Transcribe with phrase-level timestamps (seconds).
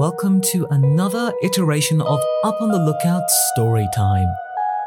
[0.00, 4.26] welcome to another iteration of Up on the Lookout Story Time.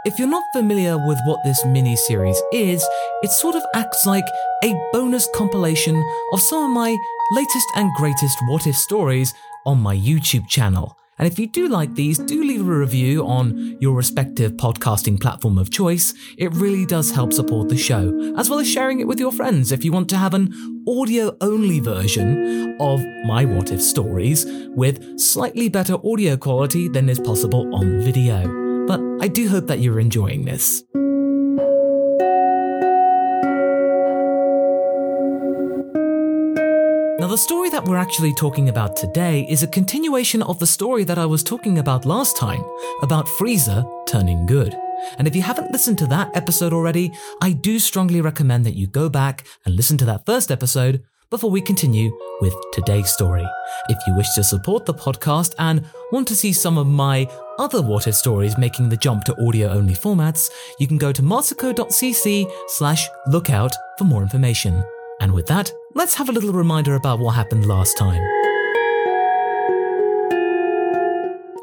[0.05, 2.83] If you're not familiar with what this mini series is,
[3.21, 4.25] it sort of acts like
[4.63, 6.97] a bonus compilation of some of my
[7.33, 9.35] latest and greatest what if stories
[9.67, 10.97] on my YouTube channel.
[11.19, 15.57] And if you do like these, do leave a review on your respective podcasting platform
[15.57, 16.13] of choice.
[16.37, 19.71] It really does help support the show, as well as sharing it with your friends
[19.71, 20.53] if you want to have an
[20.87, 24.45] audio only version of my what if stories
[24.75, 28.87] with slightly better audio quality than is possible on video.
[28.87, 30.83] But I do hope that you're enjoying this.
[37.33, 41.17] The story that we're actually talking about today is a continuation of the story that
[41.17, 42.63] I was talking about last time
[43.01, 44.77] about Frieza turning good.
[45.17, 47.11] And if you haven't listened to that episode already,
[47.41, 51.49] I do strongly recommend that you go back and listen to that first episode before
[51.49, 53.47] we continue with today's story.
[53.89, 57.81] If you wish to support the podcast and want to see some of my other
[57.81, 62.51] what if stories making the jump to audio only formats, you can go to masako.cc
[62.67, 64.83] slash lookout for more information.
[65.19, 68.21] And with that, let's have a little reminder about what happened last time.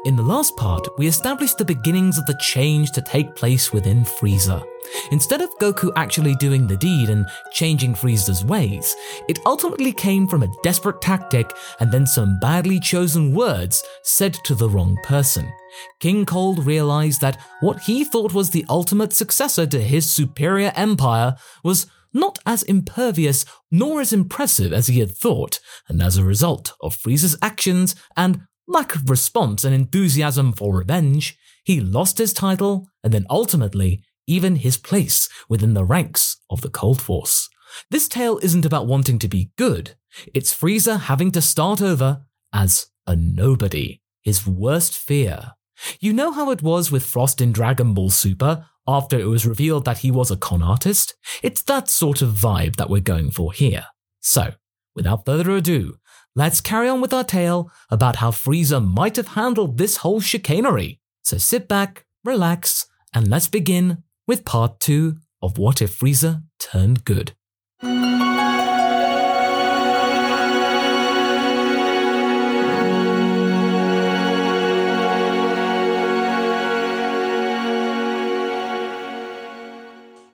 [0.03, 4.03] In the last part, we established the beginnings of the change to take place within
[4.03, 4.63] Frieza.
[5.11, 8.95] Instead of Goku actually doing the deed and changing Frieza's ways,
[9.29, 14.55] it ultimately came from a desperate tactic and then some badly chosen words said to
[14.55, 15.51] the wrong person.
[15.99, 21.35] King Cold realized that what he thought was the ultimate successor to his superior empire
[21.63, 26.73] was not as impervious nor as impressive as he had thought, and as a result
[26.81, 32.87] of Frieza's actions and lack of response and enthusiasm for revenge, he lost his title
[33.03, 37.49] and then ultimately even his place within the ranks of the Cold Force.
[37.89, 39.95] This tale isn't about wanting to be good,
[40.33, 45.53] it's Frieza having to start over as a nobody, his worst fear.
[45.99, 49.85] You know how it was with Frost in Dragon Ball Super after it was revealed
[49.85, 51.15] that he was a con artist?
[51.43, 53.87] It's that sort of vibe that we're going for here.
[54.19, 54.53] So,
[54.95, 55.97] without further ado,
[56.35, 60.99] let's carry on with our tale about how Frieza might have handled this whole chicanery.
[61.23, 67.05] So sit back, relax, and let's begin with part two of What If Frieza Turned
[67.05, 67.33] Good.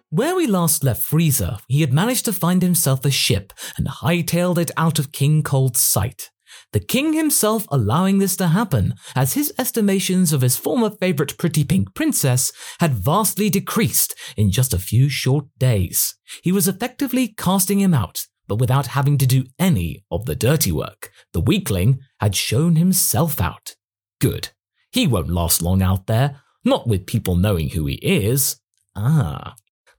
[0.09, 4.57] Where we last left Frieza, he had managed to find himself a ship and hightailed
[4.57, 6.29] it out of King Cold's sight.
[6.71, 11.65] The king himself allowing this to happen, as his estimations of his former favorite pretty
[11.65, 16.15] pink princess had vastly decreased in just a few short days.
[16.41, 20.71] He was effectively casting him out, but without having to do any of the dirty
[20.71, 21.11] work.
[21.33, 23.75] The weakling had shown himself out.
[24.21, 24.49] Good.
[24.89, 28.57] He won't last long out there, not with people knowing who he is.
[28.95, 29.55] Ah,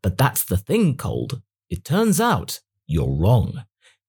[0.09, 1.43] but that's the thing, Cold.
[1.69, 3.65] It turns out you're wrong.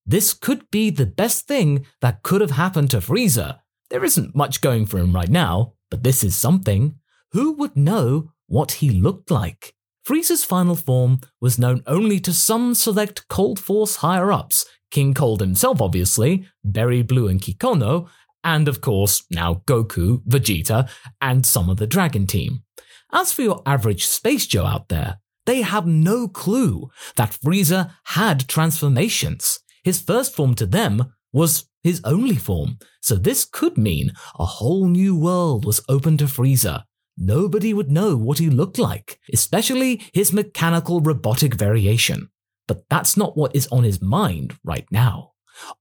[0.05, 3.59] This could be the best thing that could have happened to Frieza.
[3.89, 6.95] There isn't much going for him right now, but this is something.
[7.33, 9.73] Who would know what he looked like?
[10.07, 15.41] Frieza's final form was known only to some select Cold Force higher ups, King Cold
[15.41, 18.07] himself, obviously, Berry Blue and Kikono,
[18.41, 20.89] and of course, now Goku, Vegeta,
[21.19, 22.63] and some of the Dragon Team.
[23.11, 28.47] As for your average Space Joe out there, they have no clue that Frieza had
[28.47, 29.59] transformations.
[29.83, 34.87] His first form to them was his only form, so this could mean a whole
[34.87, 36.83] new world was open to Frieza.
[37.17, 42.29] Nobody would know what he looked like, especially his mechanical robotic variation.
[42.67, 45.31] But that's not what is on his mind right now.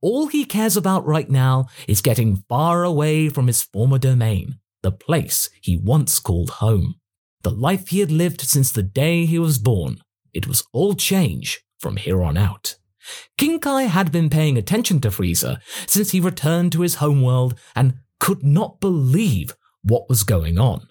[0.01, 4.93] All he cares about right now is getting far away from his former domain, the
[4.93, 6.98] place he once called home
[7.43, 10.01] the life he had lived since the day he was born.
[10.33, 12.77] It was all change from here on out.
[13.37, 17.99] King Kai had been paying attention to Frieza since he returned to his homeworld and
[18.21, 20.89] could not believe what was going on.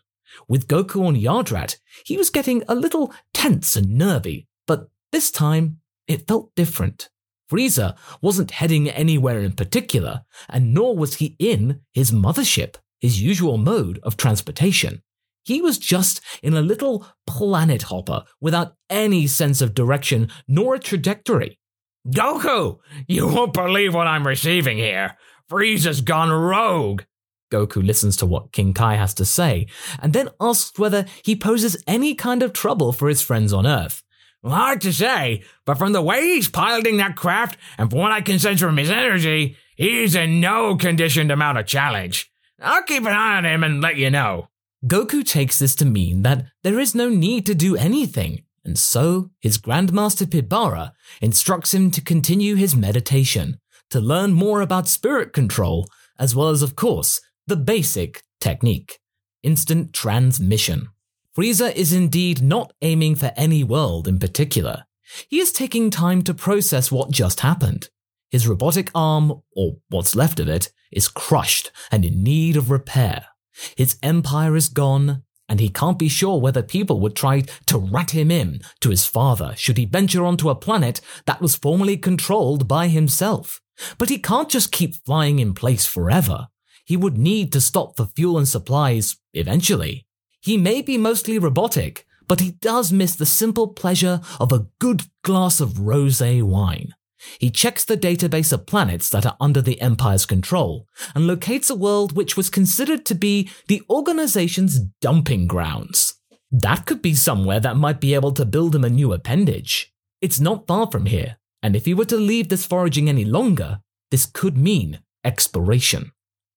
[0.47, 5.79] With Goku on Yardrat, he was getting a little tense and nervy, but this time
[6.07, 7.09] it felt different.
[7.49, 13.57] Frieza wasn't heading anywhere in particular, and nor was he in his mothership, his usual
[13.57, 15.01] mode of transportation.
[15.47, 20.79] He was just in a little planet hopper without any sense of direction nor a
[20.79, 21.57] trajectory.
[22.05, 25.15] Goku, you won't believe what I'm receiving here.
[25.49, 27.03] Frieza's gone rogue.
[27.49, 29.67] Goku listens to what King Kai has to say
[30.01, 34.03] and then asks whether he poses any kind of trouble for his friends on Earth.
[34.44, 38.19] Hard to say, but from the way he's piloting that craft and from what I
[38.19, 42.29] can sense from his energy, he's in no condition to mount a challenge.
[42.61, 44.49] I'll keep an eye on him and let you know.
[44.85, 49.31] Goku takes this to mean that there is no need to do anything, and so
[49.39, 50.91] his Grandmaster Pibara
[51.21, 53.59] instructs him to continue his meditation,
[53.89, 55.88] to learn more about spirit control,
[56.19, 59.00] as well as, of course, the basic technique
[59.44, 60.89] instant transmission.
[61.35, 64.83] Frieza is indeed not aiming for any world in particular.
[65.30, 67.89] He is taking time to process what just happened.
[68.30, 73.27] His robotic arm, or what's left of it, is crushed and in need of repair.
[73.75, 78.12] His empire is gone, and he can't be sure whether people would try to rat
[78.12, 82.68] him in to his father should he venture onto a planet that was formerly controlled
[82.68, 83.62] by himself.
[83.98, 86.48] But he can't just keep flying in place forever.
[86.83, 90.06] He would need to stop for fuel and supplies eventually.
[90.42, 95.04] He may be mostly robotic, but he does miss the simple pleasure of a good
[95.24, 96.94] glass of rosé wine.
[97.39, 101.75] He checks the database of planets that are under the Empire's control and locates a
[101.75, 106.15] world which was considered to be the organization's dumping grounds.
[106.51, 109.94] That could be somewhere that might be able to build him a new appendage.
[110.21, 113.81] It's not far from here, and if he were to leave this foraging any longer,
[114.12, 116.12] this could mean expiration.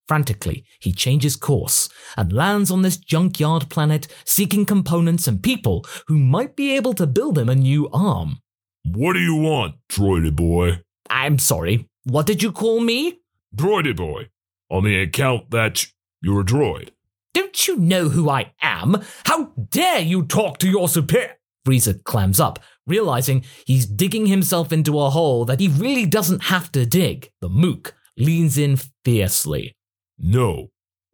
[0.07, 6.19] Frantically, he changes course and lands on this junkyard planet seeking components and people who
[6.19, 8.41] might be able to build him a new arm.
[8.85, 10.83] What do you want, droidy boy?
[11.09, 13.21] I'm sorry, what did you call me?
[13.55, 14.29] Droidy boy.
[14.71, 15.85] On the account that
[16.23, 16.91] you're a droid.
[17.35, 19.03] Don't you know who I am?
[19.27, 21.37] How dare you talk to your superior?
[21.67, 26.73] Frieza clams up, realizing he's digging himself into a hole that he really doesn't have
[26.73, 27.31] to dig.
[27.41, 29.75] The mook leans in fiercely.
[30.19, 30.71] No,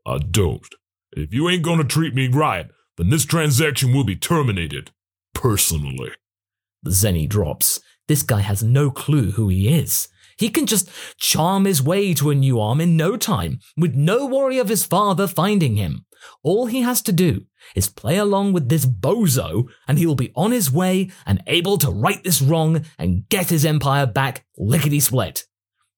[0.06, 0.66] I don't.
[1.12, 2.66] If you ain't gonna treat me right,
[2.96, 4.90] then this transaction will be terminated.
[5.34, 6.12] Personally.
[6.88, 7.80] Zenny drops.
[8.08, 10.08] This guy has no clue who he is.
[10.38, 10.88] He can just
[11.18, 14.84] charm his way to a new arm in no time, with no worry of his
[14.84, 16.04] father finding him.
[16.42, 20.52] All he has to do is play along with this bozo, and he'll be on
[20.52, 25.44] his way and able to right this wrong and get his empire back lickety split.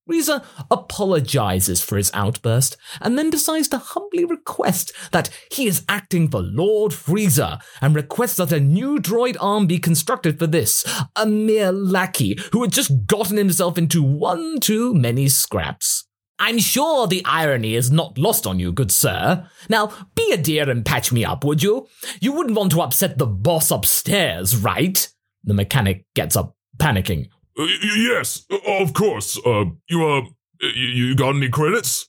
[0.09, 6.29] Frieza apologizes for his outburst and then decides to humbly request that he is acting
[6.29, 10.85] for Lord Frieza and requests that a new droid arm be constructed for this,
[11.17, 16.07] a mere lackey who had just gotten himself into one too many scraps.
[16.41, 19.49] I'm sure the irony is not lost on you, good sir.
[19.69, 21.89] Now, be a dear and patch me up, would you?
[22.21, 25.09] You wouldn't want to upset the boss upstairs, right?
[25.43, 27.29] The mechanic gets up, panicking.
[27.59, 29.39] Uh, yes, of course.
[29.45, 30.23] Uh, you, uh,
[30.61, 32.09] you, you got any credits?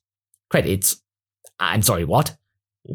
[0.50, 1.02] Credits?
[1.60, 2.38] I'm sorry, what?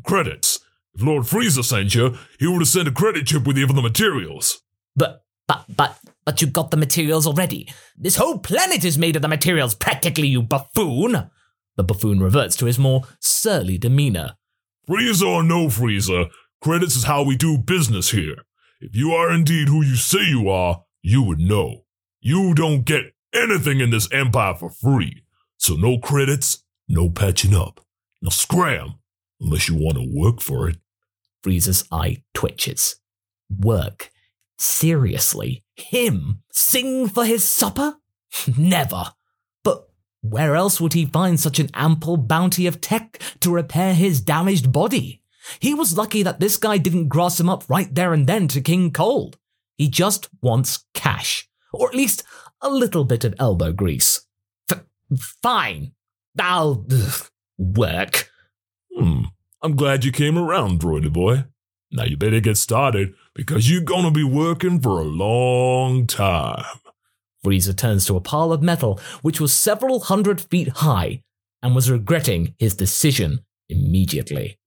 [0.04, 0.60] Credits.
[0.94, 3.82] If Lord Frieza sent you, he would have sent a credit chip with even the
[3.82, 4.62] materials.
[4.94, 7.68] But, but, but, but you got the materials already.
[7.96, 11.30] This whole planet is made of the materials, practically, you buffoon.
[11.76, 14.36] The buffoon reverts to his more surly demeanor.
[14.88, 16.30] Frieza or no Frieza,
[16.60, 18.36] credits is how we do business here.
[18.80, 21.83] If you are indeed who you say you are, you would know.
[22.26, 25.24] You don't get anything in this empire for free.
[25.58, 27.82] So no credits, no patching up.
[28.22, 28.94] Now scram,
[29.42, 30.78] unless you want to work for it.
[31.42, 32.96] Frieza's eye twitches.
[33.50, 34.10] Work?
[34.56, 35.64] Seriously?
[35.76, 36.40] Him?
[36.50, 37.96] Sing for his supper?
[38.56, 39.12] Never.
[39.62, 39.90] But
[40.22, 44.72] where else would he find such an ample bounty of tech to repair his damaged
[44.72, 45.20] body?
[45.60, 48.62] He was lucky that this guy didn't grass him up right there and then to
[48.62, 49.36] King Cold.
[49.76, 52.24] He just wants cash or at least
[52.60, 54.26] a little bit of elbow grease.
[54.70, 54.84] F-
[55.42, 55.92] fine.
[56.38, 57.28] I'll ugh,
[57.58, 58.30] work.
[58.96, 59.24] Hmm.
[59.62, 61.44] I'm glad you came around, droidy boy.
[61.90, 66.64] Now you better get started because you're gonna be working for a long time.
[67.44, 71.22] Frieza turns to a pile of metal which was several hundred feet high
[71.62, 74.58] and was regretting his decision immediately.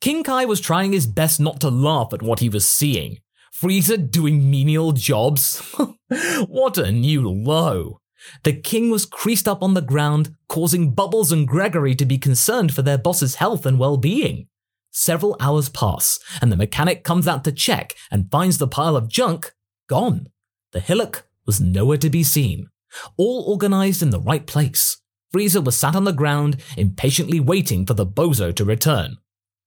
[0.00, 3.18] King Kai was trying his best not to laugh at what he was seeing.
[3.60, 5.60] Frieza doing menial jobs?
[6.46, 8.00] what a new low.
[8.42, 12.74] The king was creased up on the ground, causing Bubbles and Gregory to be concerned
[12.74, 14.48] for their boss's health and well being.
[14.90, 19.08] Several hours pass, and the mechanic comes out to check and finds the pile of
[19.08, 19.54] junk
[19.88, 20.26] gone.
[20.72, 22.68] The hillock was nowhere to be seen,
[23.16, 24.98] all organized in the right place.
[25.34, 29.16] Frieza was sat on the ground, impatiently waiting for the bozo to return.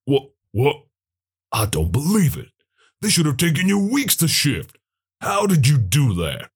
[0.06, 0.30] What?
[0.52, 0.76] What?
[1.52, 2.50] I don't believe it.
[3.02, 4.78] This should have taken you weeks to shift.
[5.22, 6.50] How did you do that?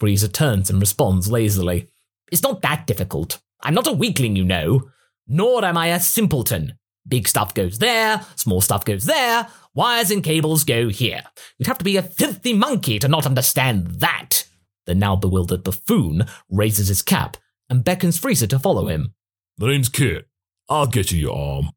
[0.00, 1.88] Frieza turns and responds lazily.
[2.30, 3.40] It's not that difficult.
[3.62, 4.90] I'm not a weakling, you know.
[5.26, 6.74] Nor am I a simpleton.
[7.08, 11.22] Big stuff goes there, small stuff goes there, wires and cables go here.
[11.56, 14.44] You'd have to be a filthy monkey to not understand that.
[14.86, 17.36] The now bewildered buffoon raises his cap
[17.70, 19.14] and beckons Frieza to follow him.
[19.58, 20.28] The name's Kit.
[20.68, 21.70] I'll get you your arm.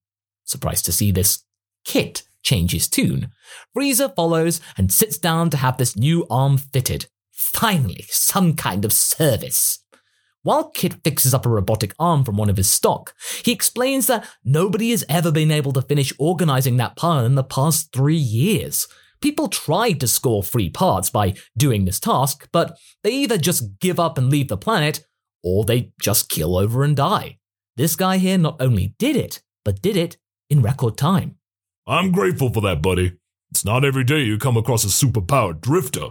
[0.45, 1.45] Surprised to see this
[1.85, 3.29] Kit change his tune.
[3.75, 7.07] Frieza follows and sits down to have this new arm fitted.
[7.31, 9.83] Finally, some kind of service.
[10.43, 14.27] While Kit fixes up a robotic arm from one of his stock, he explains that
[14.43, 18.87] nobody has ever been able to finish organizing that pile in the past three years.
[19.21, 23.99] People tried to score free parts by doing this task, but they either just give
[23.99, 25.05] up and leave the planet,
[25.43, 27.37] or they just kill over and die.
[27.75, 30.17] This guy here not only did it, but did it
[30.49, 31.35] in record time.
[31.89, 33.17] I'm grateful for that, buddy.
[33.49, 36.09] It's not every day you come across a superpowered drifter.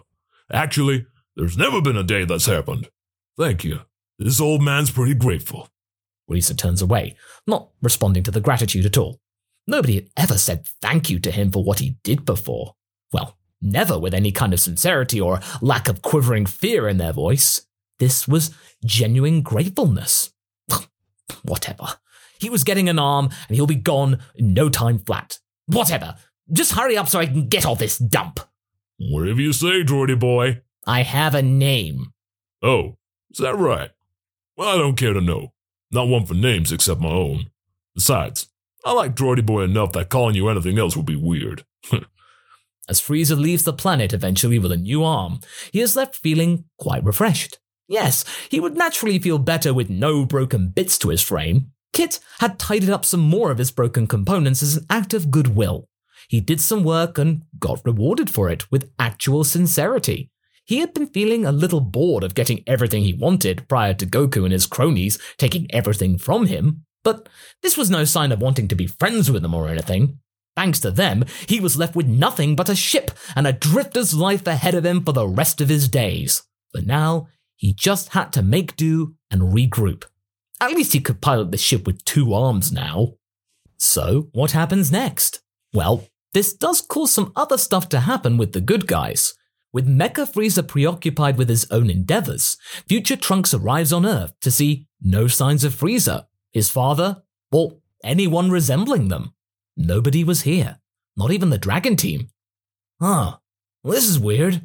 [0.53, 1.07] Actually,
[1.37, 2.89] there's never been a day that's happened.
[3.39, 3.83] Thank you.
[4.19, 5.69] This old man's pretty grateful.
[6.29, 7.17] Frieza turns away,
[7.47, 9.21] not responding to the gratitude at all.
[9.69, 12.75] Nobody had ever said thank you to him for what he did before.
[13.13, 17.63] Well, never with any kind of sincerity or lack of quivering fear in their voice.
[18.01, 18.53] This was
[18.85, 20.33] genuine gratefulness.
[21.43, 21.87] Whatever.
[22.41, 25.39] He was getting an arm, and he'll be gone in no time flat.
[25.69, 26.17] Whatever.
[26.53, 28.41] Just hurry up so I can get off this dump.
[28.99, 30.63] Whatever you say, droidy boy.
[30.87, 32.13] I have a name.
[32.63, 32.97] Oh,
[33.31, 33.91] is that right?
[34.57, 35.53] Well, I don't care to know.
[35.91, 37.51] Not one for names except my own.
[37.95, 38.49] Besides,
[38.85, 41.65] I like droidy boy enough that calling you anything else would be weird.
[42.89, 45.41] As Frieza leaves the planet eventually with a new arm,
[45.73, 47.59] he is left feeling quite refreshed.
[47.87, 51.73] Yes, he would naturally feel better with no broken bits to his frame.
[51.93, 55.89] Kit had tidied up some more of his broken components as an act of goodwill.
[56.29, 60.31] He did some work and got rewarded for it with actual sincerity.
[60.65, 64.45] He had been feeling a little bored of getting everything he wanted prior to Goku
[64.45, 67.29] and his cronies taking everything from him, but
[67.63, 70.19] this was no sign of wanting to be friends with them or anything.
[70.55, 74.47] Thanks to them, he was left with nothing but a ship and a drifter's life
[74.47, 76.43] ahead of him for the rest of his days.
[76.73, 80.05] But now, he just had to make do and regroup.
[80.61, 83.15] At least he could pilot the ship with two arms now.
[83.77, 85.41] So, what happens next?
[85.73, 89.35] Well, this does cause some other stuff to happen with the good guys.
[89.73, 92.57] With Mecha Frieza preoccupied with his own endeavors,
[92.89, 97.23] future Trunks arrives on Earth to see no signs of Frieza, his father,
[97.53, 99.35] or anyone resembling them.
[99.77, 100.81] Nobody was here,
[101.17, 102.31] not even the Dragon team.
[103.01, 103.37] Huh,
[103.85, 104.63] well, this is weird.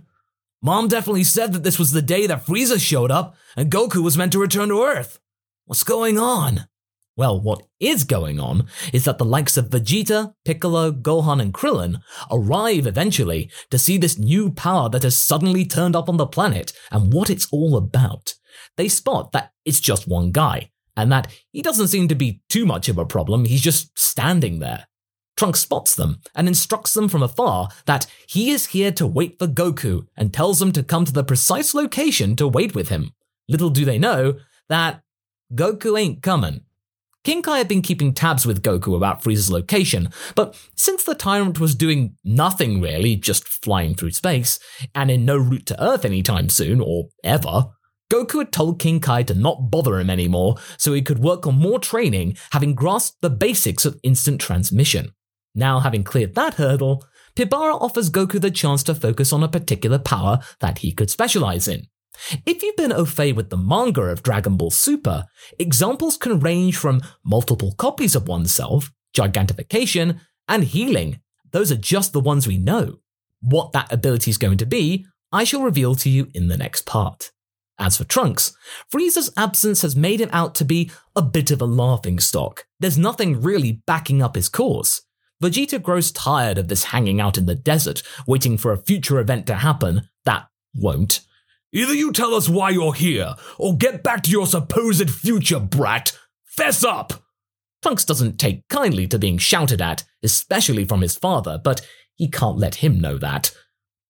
[0.62, 4.18] Mom definitely said that this was the day that Frieza showed up and Goku was
[4.18, 5.20] meant to return to Earth.
[5.66, 6.68] What's going on?
[7.16, 12.02] Well, what is going on is that the likes of Vegeta, Piccolo, Gohan, and Krillin
[12.30, 16.74] arrive eventually to see this new power that has suddenly turned up on the planet
[16.92, 18.34] and what it's all about.
[18.76, 22.66] They spot that it's just one guy, and that he doesn't seem to be too
[22.66, 24.88] much of a problem, he's just standing there.
[25.38, 29.48] Trunks spots them and instructs them from afar that he is here to wait for
[29.48, 33.14] Goku and tells them to come to the precise location to wait with him.
[33.48, 35.03] Little do they know that
[35.54, 36.62] Goku ain't coming.
[37.24, 41.60] King Kai had been keeping tabs with Goku about Frieza's location, but since the Tyrant
[41.60, 44.60] was doing nothing really, just flying through space,
[44.94, 47.68] and in no route to Earth anytime soon, or ever,
[48.12, 51.56] Goku had told King Kai to not bother him anymore so he could work on
[51.56, 55.14] more training, having grasped the basics of instant transmission.
[55.56, 57.06] Now, having cleared that hurdle,
[57.36, 61.68] Pibara offers Goku the chance to focus on a particular power that he could specialize
[61.68, 61.88] in.
[62.46, 65.26] If you've been au fait with the manga of Dragon Ball Super,
[65.60, 71.22] examples can range from multiple copies of oneself, gigantification, and healing.
[71.52, 73.00] Those are just the ones we know.
[73.42, 76.86] What that ability is going to be, I shall reveal to you in the next
[76.86, 77.32] part.
[77.80, 78.56] As for Trunks,
[78.92, 82.66] Frieza's absence has made him out to be a bit of a laughing stock.
[82.80, 85.02] There's nothing really backing up his cause.
[85.42, 89.48] Vegeta grows tired of this hanging out in the desert, waiting for a future event
[89.48, 91.22] to happen that won't.
[91.74, 96.16] Either you tell us why you're here, or get back to your supposed future, brat.
[96.46, 97.14] Fess up!
[97.82, 101.82] Trunks doesn't take kindly to being shouted at, especially from his father, but
[102.16, 103.52] he can't let him know that.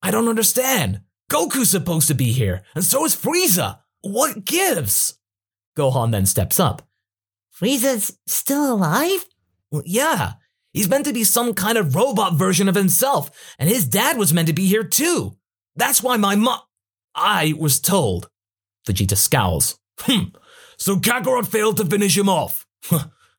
[0.01, 1.01] I don't understand.
[1.32, 3.79] Goku's supposed to be here, and so is Frieza.
[4.01, 5.17] What gives?
[5.77, 6.82] Gohan then steps up.
[7.58, 9.25] Frieza's still alive?
[9.72, 10.34] Well, yeah.
[10.74, 14.34] He's meant to be some kind of robot version of himself, and his dad was
[14.34, 15.38] meant to be here too.
[15.77, 16.60] That's why my mom.
[17.15, 18.29] I was told.
[18.88, 19.79] Vegeta scowls.
[20.00, 20.36] Hmm.
[20.77, 22.65] So Kakarot failed to finish him off.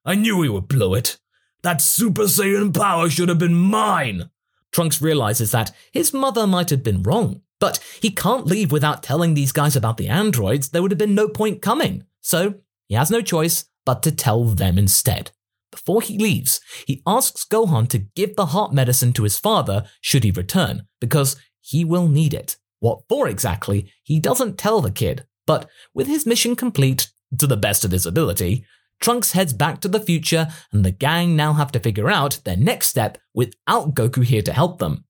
[0.05, 1.19] I knew he would blow it.
[1.63, 4.31] That Super Saiyan power should have been mine.
[4.73, 9.35] Trunks realizes that his mother might have been wrong, but he can't leave without telling
[9.35, 10.69] these guys about the androids.
[10.71, 12.05] There would have been no point coming.
[12.21, 12.55] So
[12.87, 15.31] he has no choice but to tell them instead.
[15.75, 20.23] before he leaves, he asks Gohan to give the heart medicine to his father should
[20.23, 22.57] he return, because he will need it.
[22.85, 27.57] What for exactly, he doesn't tell the kid, but with his mission complete, to the
[27.57, 28.67] best of his ability,
[29.01, 32.59] Trunks heads back to the future, and the gang now have to figure out their
[32.59, 35.07] next step without Goku here to help them.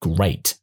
[0.00, 0.56] Great.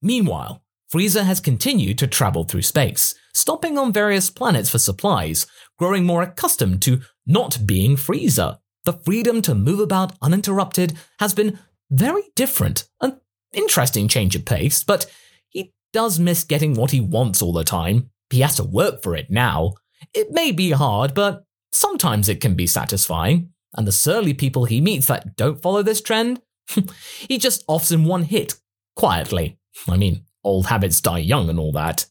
[0.00, 5.46] Meanwhile, Frieza has continued to travel through space, stopping on various planets for supplies,
[5.78, 8.60] growing more accustomed to not being Frieza.
[8.84, 11.58] The freedom to move about uninterrupted has been
[11.90, 13.20] very different, an
[13.52, 15.04] interesting change of pace, but
[15.92, 18.10] does miss getting what he wants all the time.
[18.30, 19.74] He has to work for it now.
[20.14, 23.50] It may be hard, but sometimes it can be satisfying.
[23.76, 26.40] And the surly people he meets that don't follow this trend,
[27.28, 28.54] he just offs in one hit,
[28.96, 29.58] quietly.
[29.88, 32.06] I mean, old habits die young and all that.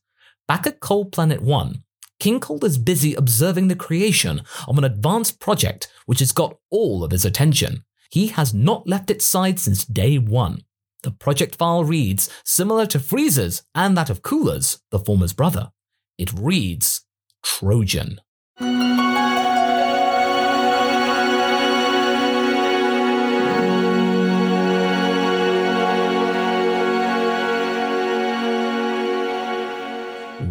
[0.47, 1.83] Back at Cold Planet 1,
[2.19, 7.03] King Cold is busy observing the creation of an advanced project which has got all
[7.03, 7.83] of his attention.
[8.09, 10.61] He has not left its side since day one.
[11.03, 15.71] The project file reads similar to Frieza's and that of Cooler's, the former's brother.
[16.17, 17.05] It reads
[17.43, 18.19] Trojan.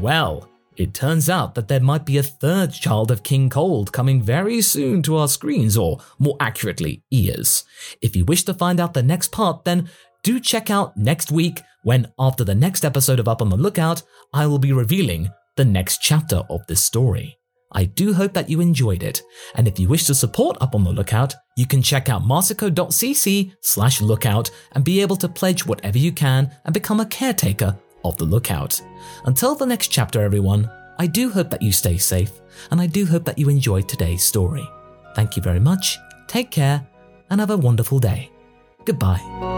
[0.01, 4.23] Well, it turns out that there might be a third child of King Cold coming
[4.23, 7.65] very soon to our screens, or more accurately, ears.
[8.01, 9.89] If you wish to find out the next part, then
[10.27, 14.03] do check out next week when, after the next episode of Up on the Lookout,
[14.35, 17.39] I will be revealing the next chapter of this story.
[17.71, 19.23] I do hope that you enjoyed it,
[19.55, 23.53] and if you wish to support Up on the Lookout, you can check out masako.cc
[23.61, 28.17] slash lookout and be able to pledge whatever you can and become a caretaker of
[28.17, 28.83] the lookout.
[29.27, 30.69] Until the next chapter, everyone,
[30.99, 32.33] I do hope that you stay safe,
[32.73, 34.69] and I do hope that you enjoyed today's story.
[35.15, 36.85] Thank you very much, take care,
[37.31, 38.33] and have a wonderful day.
[38.85, 39.56] Goodbye.